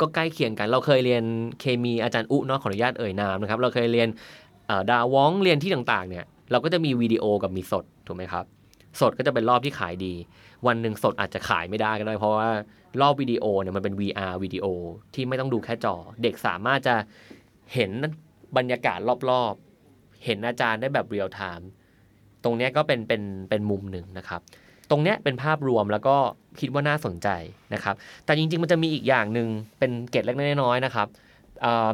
[0.00, 1.24] ก็ใกล้เคียงกัน เราเคยเรียน
[1.60, 4.08] เคมีอาจารย์อุเนาะขออนุญาตเอ่ยนามนะครับ เราเคยเรียน
[4.90, 8.44] ดาว้องก์เรียนที่ต่างๆเนี่ยเราก็จะมีวิดีโอกับมีสดถูกไหมครับ
[9.00, 10.14] สดก็จะเป็นรอบที่ขายดี
[10.66, 12.48] วันหนึ่งสดอาจจะขายไม่ได้ก็ได้ เพราะว่า
[13.00, 14.66] รอบวิดีโอเนี่ยมันเป็น VR วิดีโอ
[15.14, 16.94] ที่ไม่ต้องดูแค่จอ เด็กสามารถจะ
[17.74, 17.90] เห็น
[18.56, 18.98] บรรยากาศ
[19.30, 21.68] รอบๆ เห็นอาจารย์ได้แบบ real time
[22.46, 24.40] ตรงนี้ก็เป็นเป็นเป็นมุมหนึ่งนะครับ
[24.90, 26.16] ตรงนี้เป็นภาพรวมแล้วก็
[26.60, 27.28] คิดว่าน่าสนใจ
[27.74, 31.08] นะครับ แต่จริง ๆ มันจะมีอีกอย่างหนึ่งเป็นเกร็ดเล็กน้อยๆนะครับ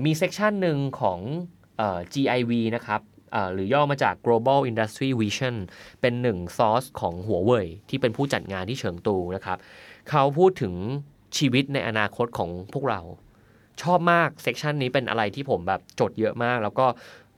[0.04, 1.18] มี section หนึ่งของ
[1.80, 3.00] ออ GIV นะครับ
[3.54, 5.54] หรือย่อมาจาก Global Industry Vision
[6.00, 9.58] เป็นหนึ่งซอสของหัวเว่ยที่เป็นผู้จัดงานที่เฉิงตูนะครับ
[10.10, 10.74] เขาพูดถึง
[11.38, 13.00] ชีวิตในอนาคตของพวกเรา
[13.82, 16.86] ชอบมาก section นี้เป็นอะไรที่ผมแบบจดเยอะมาก แล้วก็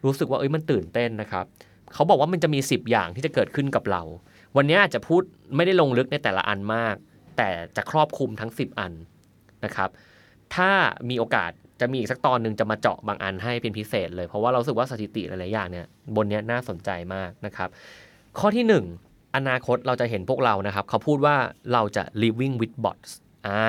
[0.04, 1.44] รู้สึกว่าเอ้ยมันตื่นเต้นนะครับ
[1.94, 4.02] เขาบอกว่ามันจะมี 10 อย่างที่จะเกิดขึ้นกับเรา
[4.56, 5.22] วันนี้อาจจะพูด
[5.56, 6.94] ไม่ได้ลงลึกในแต่ละอันมาก
[7.36, 8.92] แต่จะครอบคลุมทั้ง 10 อัน
[9.64, 9.90] นะครับ
[10.54, 10.70] ถ้า
[11.08, 17.68] มีโอกาสจะมีอีกสักตอนหนึ่งจะมาเจาะบางอันให้เป็นพิเศษเลย เพราะว่าเราสึกว่าสถิติหลาย ๆ อย่างเนี่ยบนนี้น่าสนใจมากนะครับ
[18.38, 18.64] ข้อที่
[19.00, 21.36] 1 อนาคตเราจะเห็นพวกเรานะครับ เขาพูดว่า
[21.72, 23.10] เราจะ living with bots
[23.46, 23.62] อ่า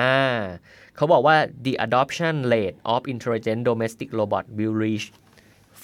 [0.96, 1.36] เขาบอกว่า
[1.66, 5.06] the adoption rate of intelligent domestic robot will reach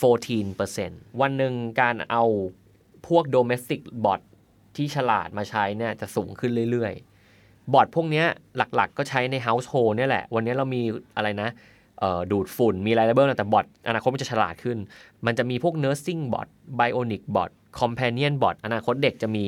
[0.01, 2.25] 14%วันหนึ่งการเอา
[3.09, 4.21] พวก domestic bot
[4.77, 8.25] ที่ฉลาดมาใช้เนี่ยจะสูงขึ้นเรื่อยๆ บอทพวกนี้
[8.57, 10.83] หลักๆ ก็ใช้ใน household เนี่ยแหละ วันนี้เรามี
[11.17, 11.51] อะไรนะ
[12.31, 14.79] ดูดฝุ่น มีอะไรเบิลแต่บอทอนาคตมันจะฉลาดขึ้น
[15.27, 17.51] มันจะมีพวก nursing bot bionic bot
[17.81, 19.47] companion bot อนาคตเด็กจะมี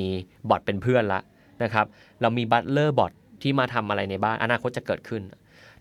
[0.49, 1.21] บอทเป็นเพื่อนละ
[1.63, 1.87] นะครับ
[2.21, 5.23] เรามี butler bot ที่มาทำอะไรในบ้าน อนาคตจะเกิดขึ้น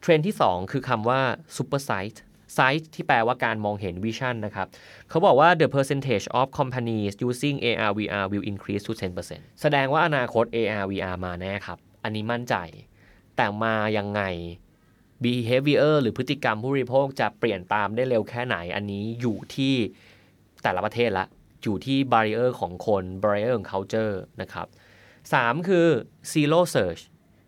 [0.01, 1.19] เทรนที่ 2 คือคำว่า
[1.55, 2.15] super sight
[2.57, 4.67] sight ที่แปลว่าการมองเห็น vision นะครับ
[5.09, 8.93] เขาบอกว่า the percentage of companies using AR VR will increase to
[9.27, 12.55] 10%แสดงว่าอนาคต AR VR มาแน่ครับ อันนี้มั่นใจ
[13.35, 14.21] แต่มายังไง
[15.23, 19.75] behavior หรือพฤติกรรมผู้บริโภคจะเปลี่ยนตามได้เร็วแค่ไหน อันนี้อยู่ที่
[20.63, 21.27] แต่ละประเทศละ
[21.63, 24.67] อยู่ที่ barrier ของคน barrier ของ culture นะครับ
[25.17, 25.87] 3 คือ
[26.31, 27.01] zero search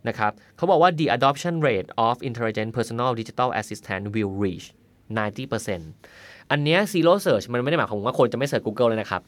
[0.08, 4.68] นะครับเขาบอกว่า the adoption rate of intelligent personal digital assistant will reach
[5.06, 9.22] 90%อันเนี้ย zero search มันไม่ได้หมายความว่าคนจะไม่ search Google เลยนะครับ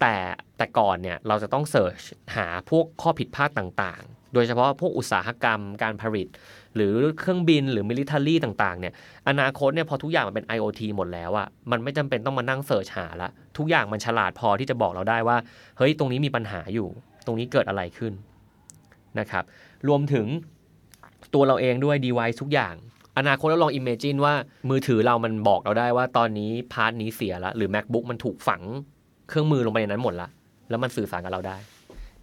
[0.00, 0.14] แต่
[0.56, 2.00] แต่ก่อนเนี่ยเราจะต้อง search
[2.36, 6.28] หาพวกข้อผิดพลาดต่างๆ โดยเฉพาะพวกอุตสาหกรรมการผลิต
[6.76, 8.92] หรือเครื่องบินหรือ military ต่างๆเนี่ย
[9.28, 15.36] อนาคตเนี่ยพอทุกอย่างมันเป็น IoT หมดแล้วอะมันไม่จำเป็นต้องมานั่ง search หาละทุกอย่างมันฉลาดพอที่จะบอกเราได้ว่า
[15.78, 16.88] เฮ้ยตรงนี้มีปัญหาอยู่
[17.26, 18.12] ตรงนี้เกิดอะไรขึ้น
[19.18, 19.44] นะครับ
[19.88, 20.26] รวมถึง
[21.34, 22.74] ตัวเราเองด้วย device ทุกอย่าง
[23.18, 24.34] อนาคตเราลอง imagine ว่า
[24.70, 28.62] มือถือเรามันบอกเราได้ว่าตอนนี้พาร์ทนี้เสียแล้วหรือ macbook มันถูกฝัง
[29.28, 30.28] เครื่องมือลงไปในนั้นหมดละ
[30.70, 31.56] แล้วมันสื่อสารกับเราได้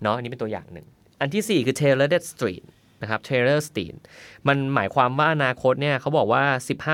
[0.01, 0.85] เนาะอันนี้เป็นตัวอย่างหนึ่ง
[1.21, 2.63] อันที่ 4 คือ tailored street
[3.01, 3.95] นะครับ tailored street
[4.47, 6.43] มันหมายความว่าอนาคตเนี่ยเขาบอกว่า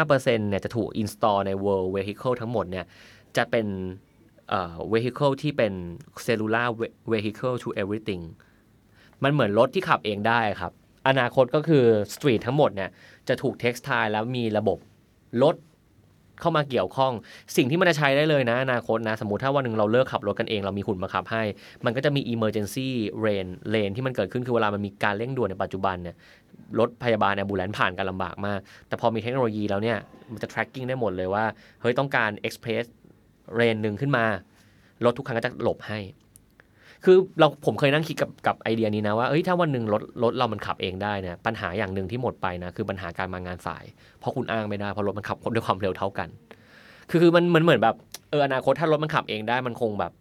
[0.04, 2.86] 15%เนี่ยจะถูก install ใน world vehicle ทั้งหมดเนี่ย
[3.38, 3.68] จะเป็น
[4.50, 5.74] เอ่อ vehicle ที่เป็น
[6.26, 6.68] cellular
[7.12, 8.24] vehicle to everything
[9.24, 10.74] มันเหมือนรถที่ขับเองได้ครับ
[11.08, 12.90] อนาคตก็คือสตรีททั้งหมดเนี่ย
[13.28, 14.78] จะถูกเท็กซ์ไทแล้วมีระบบ
[15.44, 15.56] รถ
[16.42, 17.14] เข้ามาเกี่ยวข้อง
[17.58, 21.44] สิ่งที่มันจะใช้ได้เลยนะอนาคตนะ สมมติถ้าวันหนึ่งเราเลิกขับรถกันเอง เรามีหุ่นมาขับให้
[21.86, 22.90] มันก็จะมี emergency
[23.26, 26.16] lane lane ที่มันเกิดขึ้นคือเวลามันมีการเร่งด่วนในปัจจุบันเนี่ย
[26.80, 29.98] รถพยาบาลเนี่ยบูแลนผ่านกันลำบากมาก แต่พอมีเทคโนโลยีแล้วเนี่ย
[30.34, 31.46] มันจะ tracking ได้หมดเลยว่า
[31.82, 32.86] เฮ้ย ต้องการ express
[33.60, 34.26] lane หนึ่งขึ้นมา
[35.06, 36.00] รถทุกคันก็จะหลบให้
[37.06, 43.86] คือเราผมเคยนั่งคิดกับกับไอเดียนี้นะว่าเอ้ยถ้าวันหนึ่งรถรถเรามันขับเองได้เนี่ยปัญหาอย่างหนึ่งที่หมดไปนะคือปัญหาการมางานสาย
[44.20, 46.30] เพราะคุณอ้างไม่ได้เพราะรถมันขับด้วยความเร็วเท่ากัน
[47.10, 47.96] คือคือมันมันเหมือนแบบ
[48.30, 50.12] เอออนาคตถ้ารถมันขับเองได้มันคงแบบ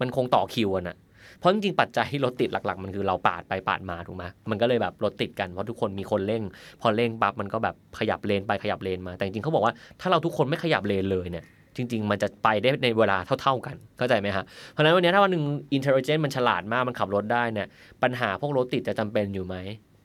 [0.00, 0.96] มันคงต่อคิวอะนะ
[1.38, 6.42] เพราะจริงๆปัจจัยที่รถติดหลัก ๆ มันคือเราปาดไปปาดมาถูกไหมมันก็เลยแบบรถติดกันเพราะทุกคนมีคนเร่ง
[6.80, 11.44] พอเร่งปั๊บมันก็แบบขยับเลนไปขยับเลนมา แต่จริงๆเขาบอกว่าถ้าเราทุกคนไม่ขยับเลนเลยเนี่ย
[11.76, 17.66] จริง ๆ มันจะไปได้ในเวลาเท่า ๆกันเข้าใจไหมฮะเพราะฉะนั้นวันนี้ถ้าวันหนึ่งอินเทลเจนต์มันฉลาดมากมันขับรถได้เนี่ย
[18.02, 19.56] ปัญหาพวกรถติดจะจำเป็นอยู่ไหม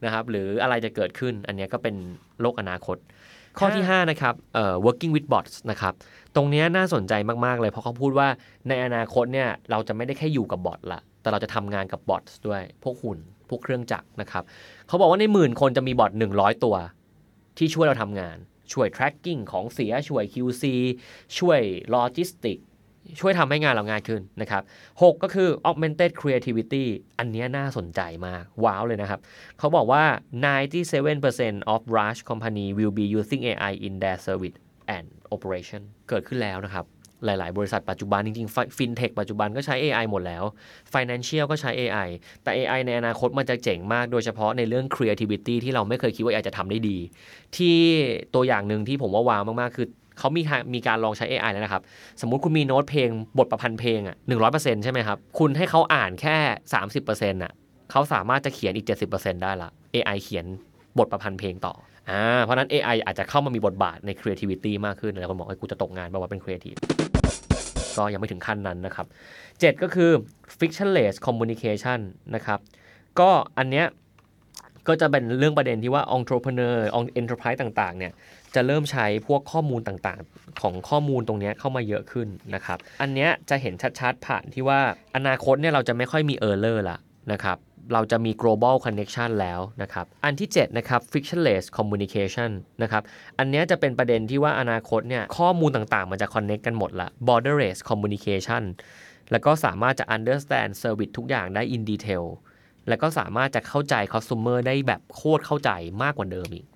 [0.06, 1.96] นะครับหรืออะไรจะเกิดขึ้นอันนี้ก็เป็น
[2.42, 2.98] โลกอนาคต
[3.60, 5.94] ข้อที่ 5 นะครับเอ่อ working with bots นะครับ
[6.36, 7.14] ตรงนี้น่าสนใจ
[7.46, 8.28] มากๆเลย เพราะเขาพูดว่า
[8.70, 14.44] ในอนาคตเนี่ยเราจะไม่ได้แค่อยู่กับบอทละแต่เราจะทำงานกับบอทด้วยพวกหุ่นพวกเครื่องจักรนะครับ
[14.88, 16.76] เขาบอกว่าในหมื่นคนจะมีบอท100 ตัว
[17.58, 18.38] ที่ช่วยเราทำงาน
[18.74, 20.64] ช่วย tracking ของเสีย ช่วย QC
[21.38, 22.60] ช่วยโลจิสติก
[23.20, 26.86] ช่วยทำให้งานเราง่ายขึ้นนะครับ 6 ก็คือ augmented creativity
[27.20, 29.20] อันนี้น่าสนใจมาก ว้าวเลยนะครับ
[29.60, 30.04] เขาบอกว่า
[30.88, 34.58] 97% of large company will be using AI in their service
[34.98, 36.86] and operation เกิดขึ้นแล้วนะครับ
[37.26, 40.44] หลาย ๆ บริษัทปัจจุบันจริงๆฟินเทคปัจจุบันก็ใช้ AI หมดแล้ว
[40.94, 42.10] Financial ก็ใช้ AI
[42.44, 46.98] แต่ AI ในอนาคตมันจะเจ๋งมากโดยเฉพาะในเรื่อง creativity ที่เราไม่เคยคิดว่า AI จะทำได้ดี
[47.58, 47.78] ที่
[48.36, 49.88] ตัวอย่างหนึ่งที่ผมว่าว้าวมาก ๆ คือ
[50.20, 51.84] เขามีการมีการลองใช้ AI แล้วนะครับ
[52.22, 56.38] สมมุติคุณมีโน้ตเพลง บทประพันธ์เพลงอะหนึ่งร้อยเปอร์เซ็นต์ใช่ไหมครับ คุณให้เขาอ่านแค่
[56.74, 57.52] สามสิบเปอร์เซ็นต์อะ
[57.92, 60.46] เขาสามารถจะเขียนอีกเจ็ดสิบเปอร์เซ็นต์ได้ละ AI เขียน
[60.98, 61.74] บทประพันธ์เพลงต่อ
[62.10, 66.80] อ่าเพราะนั้น AI อาจจะเข้ามามีบทบาทใน creativity มากขึ้นแล้วคนบอกว่ากูจะตกงานเพราะว่าเป็น creative
[67.98, 69.06] ก็ยังไม่ถึงขั้นนั้นนะครับ
[69.44, 70.12] 7 ก็คือ
[70.58, 72.00] frictionless communication
[72.36, 72.60] นะครับ
[73.20, 73.88] ก็อันเนี้ย
[74.88, 76.76] ก็จะเป็นเรื่องประเด็นที่ว่า entrepreneur
[77.20, 78.14] enterprise ต่างๆ เนี่ย
[78.56, 84.80] จะเริ่มใช้พวกข้อมูลต่างๆ ของข้อมูลตรงนี้เข้ามาเยอะขึ้นนะครับ อันเนี้ยจะเห็นชัดๆ ผ่านที่ว่า
[85.16, 86.98] อนาคตเนี่ยเราจะไม่ค่อยมี error ละ
[87.32, 87.58] นะครับ
[87.94, 93.04] เราจะมี global connection แล้วนะครับ อันที่ 7 นะครับ frictionless communication นะครับ
[93.40, 98.64] อันนี้จะเป็นประเด็นที่ว่าอนาคตเนี่ยข้อมูลต่างๆ มันจะ connect กันหมดละ borderless communication
[99.32, 102.26] แล้วก็สามารถจะ understand service ทุกอย่างได้ in detail
[102.88, 105.70] แล้วก็สามารถจะเข้าใจ customer ได้แบบโคตรเข้าใจ
[106.04, 106.68] มากกว่าเดิมอีก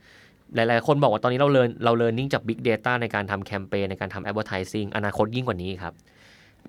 [0.56, 5.94] หลายๆ คนบอกว่าตอนนี้เราเรียนเราเรียนรู้จาก Big Data ในการทำแคมเปญในการทำ Advertising อนาคตยิ่งกว่านี้ครับ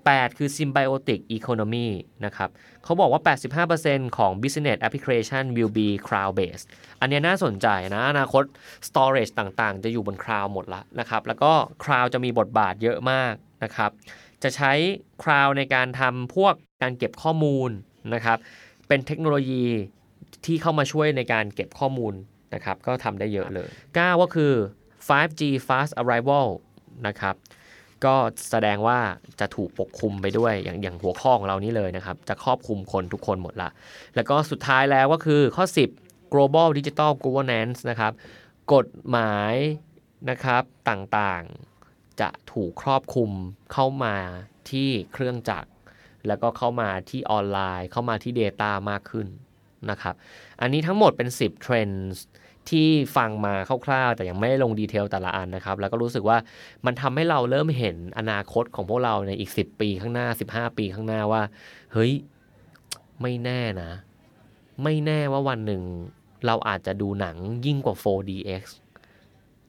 [0.01, 1.87] 8 คือ Symbiotic Economy
[2.25, 2.49] นะครับ
[2.83, 3.21] เขาบอกว่า
[3.69, 6.65] 85%ของ Business Application will be cloud based
[6.99, 8.43] อันนี้น่าสนใจนะ อนาคต
[8.87, 11.51] storage ต่างๆ จะอยู่บน cloud หมดละนะครับ แล้วก็
[11.83, 13.91] cloud จะมีบทบาทเยอะมากนะครับ
[14.43, 14.73] จะใช้
[15.23, 17.69] คลาวในการทำพวกการเก็บข้อมูล
[18.13, 18.37] นะครับ
[18.87, 19.65] เป็นเทคโนโลยี
[20.45, 22.13] ที่เข้ามาช่วยในการเก็บข้อมูล
[22.53, 24.53] นะครับ ก็ทำได้เยอะเลย 9 ก็คือ
[25.07, 26.47] 5G fast arrival
[27.07, 27.35] นะครับ
[28.05, 28.15] ก็
[28.49, 28.99] แสดงว่า
[29.39, 33.69] จะถูกปกคลุมไปด้วยอย่างอย่างหัวข้อของเรานี้เลยนะครับ จะครอบคลุมคนทุกคนหมดละ
[34.15, 35.65] แล้วก็สุดท้ายแล้วก็คือข้อ
[35.99, 38.13] 10 global digital governance นะครับ
[38.73, 39.53] กฎหมาย
[40.29, 43.31] นะครับต่างๆจะถูกครอบคลุม
[43.73, 44.15] เข้ามา
[44.71, 45.69] ที่เครื่องจักร
[46.27, 49.27] แล้วก็เข้ามาที่ออนไลน์ เข้ามาที่ Data มากขึ้น
[49.89, 50.15] นะครับ
[50.61, 53.53] อันนี้ทั้งหมดเป็น 10เที่ฟังมา
[53.85, 56.37] คร่าวๆ แต่ยังไม่ได้ลงดีเทลแต่ละอันนะครับ แล้วก็รู้สึกว่า
[56.85, 61.41] มันทำให้เราเริ่มเห็นอนาคตของพวกเราในอีก 10 ปีข้างหน้า 15 ปีข้างหน้าว่า
[61.93, 62.11] เฮ้ย
[63.21, 63.91] ไม่แน่นะ
[64.83, 65.81] ไม่แน่ว่าวันหนึ่ง
[66.47, 68.63] เราอาจจะดูหนังยิ่งกว่า 4DX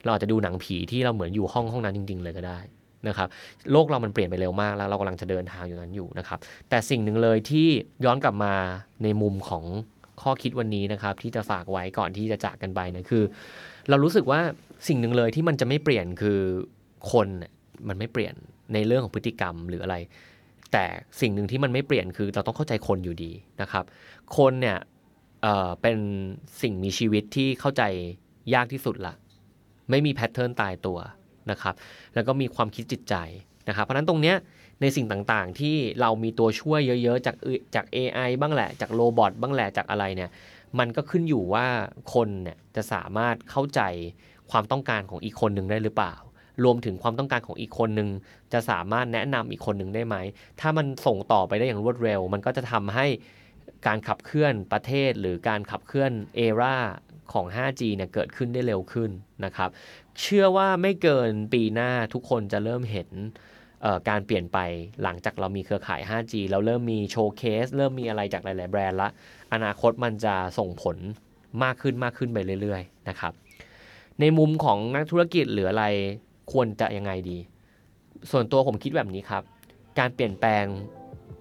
[0.05, 2.59] เราอาจจะดูหนังผีที่เราเหมือนอยู่ห้องห้องนั้นจริง ๆ เลยก็ได้
[3.09, 3.29] นะครับ
[3.73, 7.69] โลกเรามันเปลี่ยนไปเร็วมากแล้วเรากำลังจะเดินทางอยู่นั้นอยู่นะครับ แต่สิ่งหนึ่งเลยที่
[8.05, 8.55] ย้อนกลับมา
[9.03, 9.65] ในมุมของ
[10.23, 13.25] ข้อคิดวันนี้นะครับ ที่จะฝากไว้ก่อนที่จะจากกันไปเนะคือ
[13.89, 14.41] เรารู้สึกว่า
[14.89, 16.39] สิ่งหนึ่งเลยที่มันจะไม่เปลี่ยนคือ
[17.13, 17.29] คน
[17.89, 18.35] มันไม่เปลี่ยน
[18.75, 19.97] ในเรื่องของพฤติกรรมหรืออะไร
[20.73, 20.85] แต่
[21.21, 23.85] สิ่งหนึ่งที่มันไม่เปลี่ยนคือเราต้องเข้าใจคนอยู่ดีนะครับ
[24.37, 24.79] คนเนี่ย
[25.43, 25.99] เเป็น
[26.63, 27.83] สิ่งมีชีวิตที่เข้าใจ
[28.55, 29.15] ยากที่สุดละ
[29.91, 30.99] ไม่มีแพทเทิร์นตายตัว
[31.51, 31.75] นะครับ
[32.15, 33.15] แล้วก็มีความคิดจิตใจ
[33.69, 34.37] นะครับ เพราะนั้นตรงเนี้ย
[34.81, 37.37] ในสิ่งต่างๆ ที่เรามีตัวช่วยเยอะๆ จาก
[37.75, 40.31] จาก AI บ้างแหละ จากโรบอทบ้างแหละจากอะไรเนี่ย
[40.79, 41.67] มันก็ขึ้นอยู่ว่า
[42.15, 43.81] คนเนี่ยจะสามารถเข้าใจ
[44.51, 46.15] ความต้องการของอีกคนหนึ่งได้หรือเปล่า
[46.65, 48.09] รวมถึงความต้องการของอีกคนหนึ่ง
[48.53, 50.17] จะสามารถแนะนำอีกคนหนึ่งได้ไหม
[50.61, 53.07] ถ้ามันส่งต่อไปได้อย่างรวดเร็ว มันก็จะทำให้
[53.87, 56.77] การขับเคลื่อนประเทศหรือการขับเคลื่อนเอรา
[57.33, 59.11] ของ 5G เนี่ยเกิดขึ้นได้เร็วขึ้น
[59.45, 59.71] นะครับ
[60.21, 63.11] เชื่อว่าไม่เกินปีหน้าทุกคนจะเริ่มเห็น
[64.09, 64.59] การเปลี่ยนไป
[65.03, 69.09] หลังจากเรามีเครือข่าย 5G แล้วเริ่มมีโชว์เคส เริ่มมีอะไรจากหลาย ๆ แบรนด์ละ
[69.53, 70.97] อนาคตมันจะส่งผล
[71.65, 73.33] มากขึ้นมากขึ้นไปเรื่อย ๆ นะครับ
[74.21, 75.85] ในมุมของนักธุรกิจหรืออะไร
[76.53, 77.39] ควรจะยังไงดี
[78.31, 79.43] ส่วนตัวผมคิดแบบนี้ครับ
[79.99, 80.65] การเปลี่ยนแปลง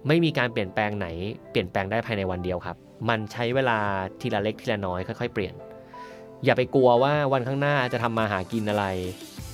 [0.08, 1.06] ไม่มีการเปลี่ยนแปลงไหน
[1.50, 2.76] เปลี่ยนแปลงได้ภายในวันเดียวครับ
[3.08, 3.78] มันใช้เวลา
[4.20, 5.54] ทีละเล็กทีละน้อยค่อย ๆ เปลี่ยน
[6.44, 8.86] อย่าไปกลัวว่าวันข้างหน้าจะทำมาหากินอะไร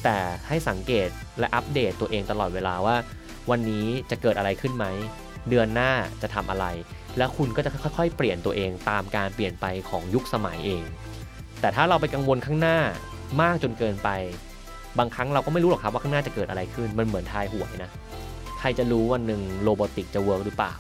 [0.04, 1.08] แต่ให้สังเกต
[1.38, 2.96] และอัปเดตตัวเองตลอดเวลาว่า
[3.50, 4.86] วันนี้จะเกิดอะไรขึ้นไหม
[5.48, 5.90] เดือนหน้า
[6.22, 6.66] จะทำอะไร
[7.18, 10.84] แล้วคุณก็จะค่อยๆ เปลี่ยนตัวเองตามการเปลี่ยนไปของยุคสมัยเอง
[11.60, 12.78] แต่ถ้าเราไปกังวลข้างหน้า
[13.42, 14.08] มากจนเกินไป
[14.98, 17.90] บางครั้งเราก็ไม่รู้หรอกครับว่าข้างหน้าจะเกิดอะไรขึ้นมันเหมือนทายหวยนะ
[18.60, 20.74] ใครจะรู้วันหนึ่ง robotic จะ work หรือเปล่า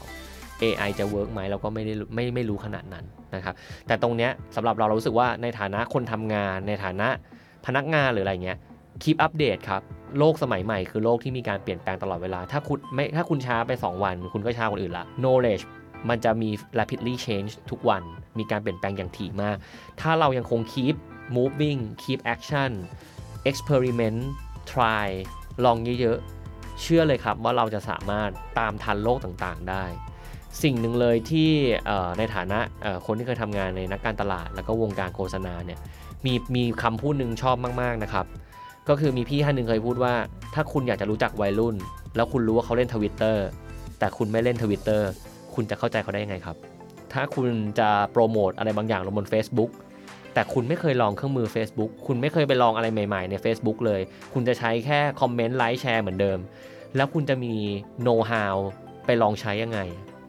[0.62, 3.04] AI จะเวิร์กไหมเราก็ไม่ได้ไม่ไม่รู้ขนาดนั้น
[3.34, 3.54] นะครับ
[3.86, 7.08] แต่ตรงเนี้ยสำหรับเราเรารู้สึกว่าในฐานะคนทำงาน ในฐานะ
[7.66, 8.58] พนักงานหรืออะไรเงี้ย
[9.02, 9.82] keep update ครับ
[10.18, 15.64] โลกสมัยใหม่คือโลกที่มีการเปลี่ยนแปลงตลอดเวลา ถ้าคุณไม่ถ้าคุณช้าไป 2 วัน คุณก็ช้าคนอื่นละ knowledge
[16.08, 18.02] มันจะมี rapidly change ทุกวัน
[18.38, 19.56] มีการเปลี่ยนแปลงอย่างถี่มาก
[20.00, 20.94] ถ้าเรายังคง keep
[21.36, 22.70] moving keep action
[23.50, 24.20] experiment
[24.72, 25.08] try
[25.64, 29.84] ลองเยอะๆ เชื่อเลยครับว่าเราจะสามารถตามทันโลกต่างๆ ได้
[30.62, 31.50] สิ่งหนึ่งเลยที่
[32.18, 32.58] ในฐานะ
[33.06, 35.78] คนที่เคยทำงานในนักการตลาด แล้วก็วงการโฆษณาเนี่ย
[36.26, 38.26] มีมีคำพูดหนึ่งชอบมากๆนะครับ
[38.88, 40.14] ก็คือมีพี่ท่านหนึ่งเคยพูดว่า
[40.54, 41.76] ถ้าคุณอยากจะรู้จักวัยรุ่น
[42.16, 43.46] แล้วคุณรู้ว่าเขาเล่นทวิตเตอร์
[43.98, 45.08] แต่คุณไม่เล่นทวิตเตอร์
[45.54, 46.56] คุณจะเข้าใจเขาได้ยังไงครับ
[47.12, 49.70] ถ้าคุณจะโปรโมทอะไรบางอย่างลงบน Facebook
[50.34, 54.00] แต่คุณไม่เคยลองเครื่องมือ Facebook คุณไม่เคยไปลองอะไรใหม่ๆใน Facebook เลย
[54.32, 56.38] คุณจะใช้แค่ comment like share เหมือนเดิม
[56.96, 57.54] แล้วคุณจะมี
[58.02, 58.56] โน้ตฮาว
[59.06, 59.80] ไปลองใช้ยังไง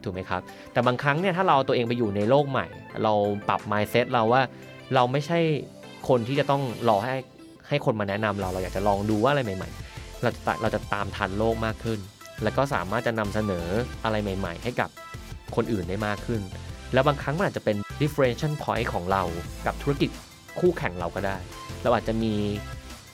[0.02, 2.66] ถูกไหมครับ แต่บางครั้งเนี่ยถ้าเราตัวเองไปอยู่ในโลกใหม่
[3.02, 3.12] เรา
[3.48, 4.42] ปรับ mindset เราว่า
[4.94, 5.38] เราไม่ใช่
[6.08, 7.14] คนที่จะต้องรอให้
[7.72, 11.98] ให้คนมาแนะนำเราเราอยากจะลองดูว่าอะไรใหม่ ๆ เราจะตเราจะตามทันโลกมากขึ้น
[12.42, 13.66] แล้วก็สามารถจะนำเสนอ
[14.04, 14.90] อะไรใหม่ ๆ ให้กับ
[15.56, 16.40] คนอื่นได้มากขึ้น
[16.92, 19.22] แล้วบางครั้งมันอาจจะเป็น differential point ของเรา
[19.66, 20.10] กับธุรกิจ
[20.58, 21.36] คู่แข่งเราก็ได้
[21.82, 22.32] เราอาจจะมี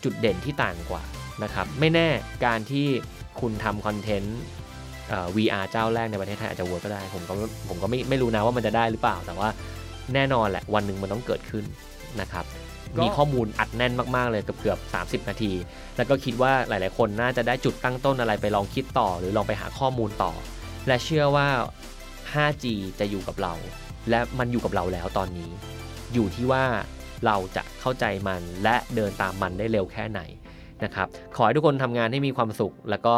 [0.04, 1.02] จุดเด่นที่ต่างกว่า
[1.42, 2.08] นะครับ ไม่แน่
[2.44, 2.86] การที่
[3.40, 4.38] คุณทำคอนเทนต์
[5.36, 7.34] VR เจ้าแรกในประเทศไทยอาจจะเวิร์กก็ได้ ผมก็
[7.68, 9.48] ผมก็ไม่ไม่รู้นะว่ามันจะได้หรือเปล่า แต่ว่า
[10.14, 11.64] แน่นอนแหละวันหนึ่งมันต้องเกิดขึ้น
[12.20, 12.44] นะครับ
[13.02, 14.78] มีข้อมูลอัดแน่นมากๆเลยเกือบเกือบ
[15.24, 15.52] 30 นาที
[15.96, 20.32] แล้วก็คิดว่าหลาย ๆ คนน่าจะได้จุดตั้งต้นอะไรไปลองคิดต่อ หรือลองไปหาข้อมูลต่อ
[20.86, 21.48] และเชื่อว่า
[22.32, 22.64] 5G
[22.98, 23.54] จะอยู่กับเรา
[24.10, 25.50] และมันอยู่กับเราแล้วตอนนี้
[26.14, 26.64] อยู่ที่ว่า
[27.26, 30.20] เราจะเข้าใจมันและเดินตามมันได้เร็วแค่ไหน
[30.84, 33.16] นะครับ ขอให้ทุกคนทำงานให้มีความสุข แล้วก็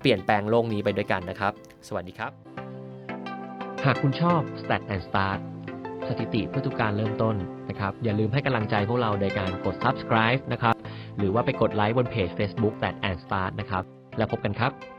[0.00, 1.52] เปลี่ยนแปลงโลกนี้ไปด้วยกันนะครับ
[1.88, 2.32] สวัสดีครับ
[3.84, 5.38] หากคุณชอบ Stat and Start
[6.08, 7.36] สถิติเพื่อทุกการเริ่มต้น
[7.76, 10.74] นะครับ อย่าลืมให้กำลังใจพวกเราโดยการกด subscribe นะครับ
[11.18, 13.84] หรือว่าไปกดไลค์บนเพจ Facebook Stat and Start นะครับ
[14.18, 14.95] แล้วพบกันครับ